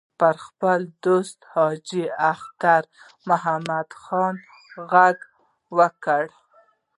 [0.19, 2.83] پر خپل دوست حاجي اختر
[3.29, 4.35] محمد خان
[4.91, 5.17] غږ
[5.77, 6.23] وکړ.